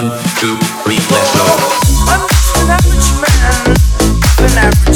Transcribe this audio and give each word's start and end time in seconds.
One, 0.00 0.08
two, 0.38 0.56
three, 0.82 0.96
let's 1.10 1.36
go. 1.36 1.44
I'm 2.08 2.26
just 2.26 2.56
an 2.56 2.70
average 2.70 3.10
man, 3.20 3.76
an 4.38 4.58
average. 4.58 4.89